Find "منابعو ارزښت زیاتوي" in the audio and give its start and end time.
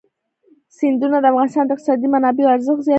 2.13-2.89